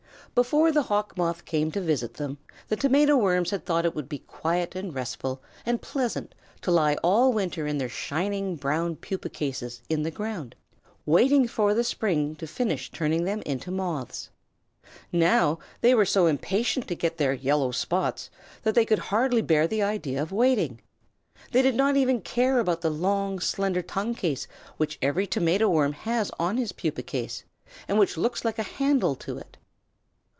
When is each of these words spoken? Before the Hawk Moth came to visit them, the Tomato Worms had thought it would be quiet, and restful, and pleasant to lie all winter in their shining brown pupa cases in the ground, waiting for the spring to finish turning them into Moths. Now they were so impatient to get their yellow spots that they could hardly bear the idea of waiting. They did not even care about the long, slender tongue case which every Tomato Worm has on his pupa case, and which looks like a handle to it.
Before 0.33 0.71
the 0.71 0.83
Hawk 0.83 1.17
Moth 1.17 1.43
came 1.43 1.71
to 1.71 1.81
visit 1.81 2.13
them, 2.13 2.37
the 2.69 2.77
Tomato 2.77 3.17
Worms 3.17 3.51
had 3.51 3.65
thought 3.65 3.83
it 3.83 3.93
would 3.93 4.07
be 4.07 4.19
quiet, 4.19 4.75
and 4.75 4.95
restful, 4.95 5.41
and 5.65 5.81
pleasant 5.81 6.33
to 6.61 6.71
lie 6.71 6.95
all 7.03 7.33
winter 7.33 7.67
in 7.67 7.77
their 7.79 7.89
shining 7.89 8.55
brown 8.55 8.95
pupa 8.95 9.27
cases 9.27 9.81
in 9.89 10.03
the 10.03 10.09
ground, 10.09 10.55
waiting 11.05 11.49
for 11.49 11.73
the 11.73 11.83
spring 11.83 12.37
to 12.37 12.47
finish 12.47 12.89
turning 12.89 13.25
them 13.25 13.41
into 13.45 13.71
Moths. 13.71 14.29
Now 15.11 15.59
they 15.81 15.93
were 15.93 16.05
so 16.05 16.27
impatient 16.27 16.87
to 16.87 16.95
get 16.95 17.17
their 17.17 17.33
yellow 17.33 17.71
spots 17.71 18.29
that 18.63 18.73
they 18.73 18.85
could 18.85 18.99
hardly 18.99 19.41
bear 19.41 19.67
the 19.67 19.83
idea 19.83 20.21
of 20.21 20.31
waiting. 20.31 20.79
They 21.51 21.61
did 21.61 21.75
not 21.75 21.97
even 21.97 22.21
care 22.21 22.59
about 22.59 22.79
the 22.79 22.89
long, 22.89 23.41
slender 23.41 23.81
tongue 23.81 24.15
case 24.15 24.47
which 24.77 24.97
every 25.01 25.27
Tomato 25.27 25.67
Worm 25.67 25.91
has 25.91 26.31
on 26.39 26.55
his 26.55 26.71
pupa 26.71 27.03
case, 27.03 27.43
and 27.85 27.99
which 27.99 28.15
looks 28.15 28.45
like 28.45 28.57
a 28.57 28.63
handle 28.63 29.15
to 29.15 29.37
it. 29.37 29.57